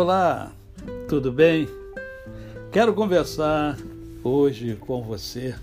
[0.00, 0.52] Olá,
[1.08, 1.68] tudo bem?
[2.70, 3.76] Quero conversar
[4.22, 5.56] hoje com você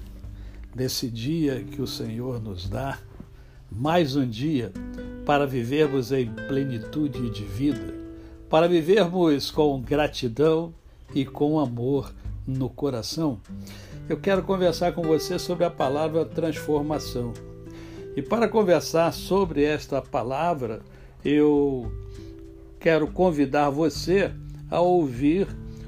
[0.76, 3.00] nesse dia que o Senhor nos dá,
[3.72, 4.74] mais um dia
[5.26, 7.94] para vivermos em plenitude de vida,
[8.50, 10.74] para vivermos com gratidão
[11.14, 12.14] e com amor
[12.46, 13.40] no coração.
[14.10, 17.32] Eu quero conversar com você sobre a palavra transformação.
[18.18, 20.82] E para conversar sobre esta palavra,
[21.24, 21.90] eu
[22.86, 24.32] quero convidar você
[24.70, 25.48] a ouvir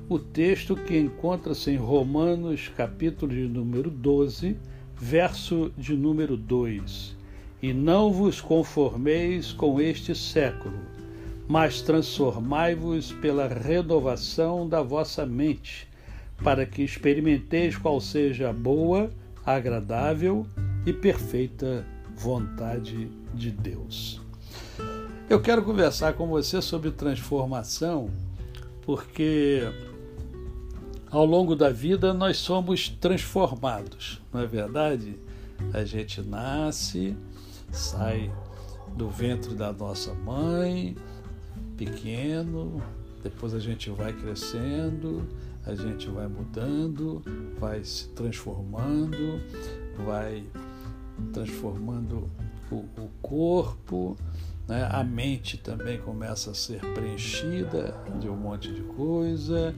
[0.09, 4.57] o texto que encontra-se em Romanos, capítulo de número 12,
[4.99, 7.15] verso de número 2.
[7.61, 10.79] E não vos conformeis com este século,
[11.47, 15.87] mas transformai-vos pela renovação da vossa mente,
[16.43, 19.11] para que experimenteis qual seja a boa,
[19.45, 20.47] agradável
[20.83, 24.19] e perfeita vontade de Deus.
[25.29, 28.09] Eu quero conversar com você sobre transformação,
[28.83, 29.61] porque
[31.11, 35.19] ao longo da vida nós somos transformados, não é verdade?
[35.73, 37.13] A gente nasce,
[37.73, 38.31] sai
[38.95, 40.95] do ventre da nossa mãe,
[41.75, 42.81] pequeno,
[43.21, 45.27] depois a gente vai crescendo,
[45.65, 47.21] a gente vai mudando,
[47.59, 49.41] vai se transformando,
[50.05, 50.45] vai
[51.33, 52.29] transformando
[52.71, 54.15] o, o corpo,
[54.67, 54.87] né?
[54.91, 59.73] A mente também começa a ser preenchida de um monte de coisa,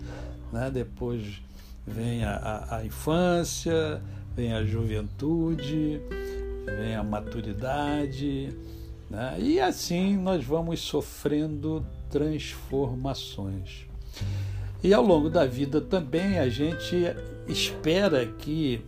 [0.51, 0.71] né?
[0.71, 1.41] depois
[1.85, 4.01] vem a, a, a infância,
[4.35, 6.01] vem a juventude,
[6.65, 8.55] vem a maturidade,
[9.09, 9.35] né?
[9.39, 13.85] e assim nós vamos sofrendo transformações.
[14.83, 16.95] E ao longo da vida também a gente
[17.47, 18.81] espera que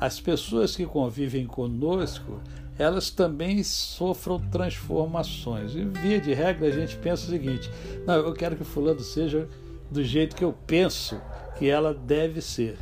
[0.00, 2.40] as pessoas que convivem conosco
[2.78, 5.74] elas também sofram transformações.
[5.74, 7.70] E via de regra a gente pensa o seguinte:
[8.06, 9.48] não, eu quero que fulano seja
[9.90, 11.20] do jeito que eu penso
[11.58, 12.76] que ela deve ser.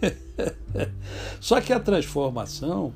[1.40, 2.92] Só que a transformação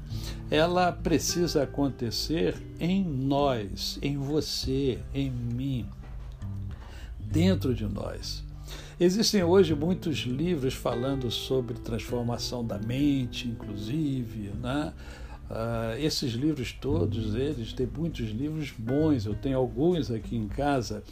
[0.51, 5.87] ela precisa acontecer em nós, em você, em mim,
[7.19, 8.43] dentro de nós.
[8.99, 14.93] Existem hoje muitos livros falando sobre transformação da mente, inclusive, né?
[15.51, 21.03] Uh, esses livros todos, eles têm muitos livros bons, eu tenho alguns aqui em casa,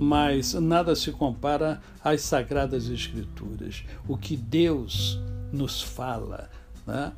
[0.00, 5.20] mas nada se compara às Sagradas Escrituras, o que Deus
[5.52, 6.50] nos fala.
[6.84, 7.12] Né?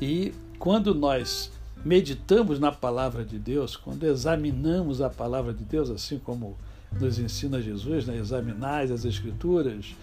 [0.00, 1.50] E quando nós
[1.84, 6.56] meditamos na palavra de Deus, quando examinamos a palavra de Deus, assim como
[7.00, 8.16] nos ensina Jesus, né?
[8.16, 9.96] examinais as Escrituras,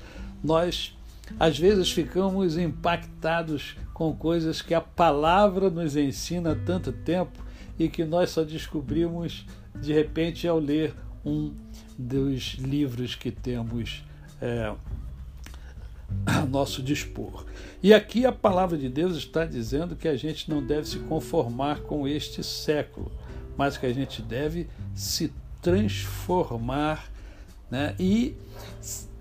[0.44, 0.94] nós
[1.40, 7.44] às vezes ficamos impactados com coisas que a palavra nos ensina há tanto tempo
[7.80, 9.44] e que nós só descobrimos
[9.74, 10.94] de repente ao ler
[11.26, 11.52] um
[11.98, 14.04] dos livros que temos
[14.40, 14.72] é,
[16.28, 17.44] a nosso dispor.
[17.82, 21.80] E aqui a palavra de Deus está dizendo que a gente não deve se conformar
[21.80, 23.12] com este século,
[23.58, 27.12] mas que a gente deve se transformar
[27.72, 27.96] né?
[28.00, 28.36] e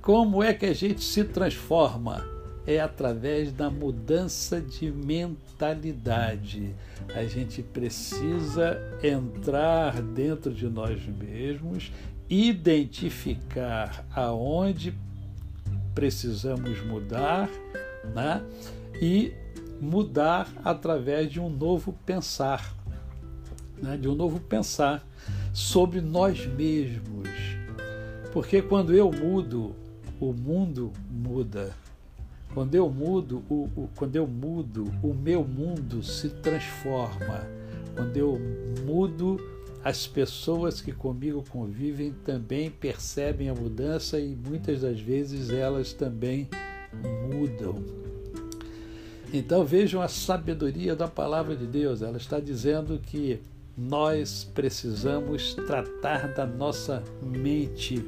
[0.02, 2.35] como é que a gente se transforma?
[2.66, 6.74] É através da mudança de mentalidade.
[7.14, 11.92] A gente precisa entrar dentro de nós mesmos,
[12.28, 14.92] identificar aonde
[15.94, 17.48] precisamos mudar,
[18.14, 18.42] né?
[19.00, 19.32] E
[19.80, 22.74] mudar através de um novo pensar,
[23.80, 23.96] né?
[23.96, 25.06] de um novo pensar
[25.52, 27.28] sobre nós mesmos.
[28.32, 29.74] Porque quando eu mudo,
[30.20, 31.72] o mundo muda.
[32.56, 37.46] Quando eu mudo, o, o, quando eu mudo, o meu mundo se transforma.
[37.94, 38.40] Quando eu
[38.82, 39.38] mudo,
[39.84, 46.48] as pessoas que comigo convivem também percebem a mudança e muitas das vezes elas também
[47.30, 47.74] mudam.
[49.30, 52.00] Então vejam a sabedoria da palavra de Deus.
[52.00, 53.38] Ela está dizendo que
[53.76, 58.02] nós precisamos tratar da nossa mente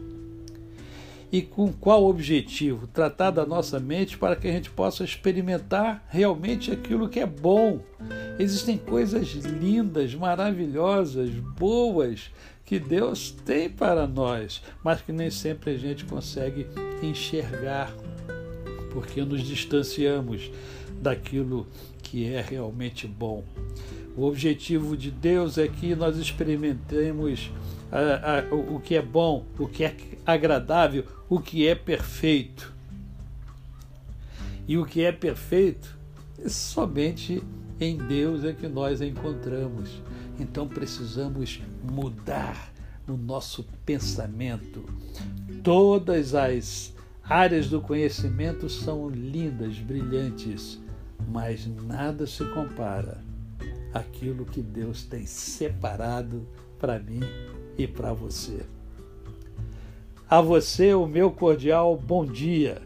[1.30, 2.86] e com qual objetivo?
[2.86, 7.80] Tratar da nossa mente para que a gente possa experimentar realmente aquilo que é bom.
[8.38, 12.30] Existem coisas lindas, maravilhosas, boas
[12.64, 16.66] que Deus tem para nós, mas que nem sempre a gente consegue
[17.02, 17.94] enxergar,
[18.90, 20.50] porque nos distanciamos
[21.00, 21.66] daquilo
[22.02, 23.44] que é realmente bom.
[24.16, 27.50] O objetivo de Deus é que nós experimentemos
[27.90, 29.96] a, a, o que é bom, o que é
[30.26, 32.74] agradável, o que é perfeito.
[34.66, 35.96] E o que é perfeito,
[36.46, 37.42] somente
[37.80, 40.02] em Deus é que nós encontramos.
[40.38, 42.72] Então precisamos mudar
[43.08, 44.84] o nosso pensamento.
[45.62, 50.78] Todas as áreas do conhecimento são lindas, brilhantes,
[51.28, 53.24] mas nada se compara
[53.92, 56.46] àquilo que Deus tem separado
[56.78, 57.20] para mim
[57.78, 58.66] e para você.
[60.28, 62.82] A você, o meu cordial bom dia.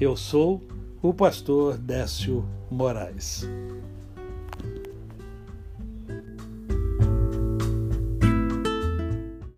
[0.00, 0.60] Eu sou
[1.00, 3.48] o pastor Décio Moraes.